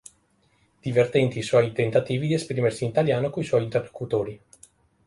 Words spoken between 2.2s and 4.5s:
di esprimersi in italiano coi i suoi interlocutori.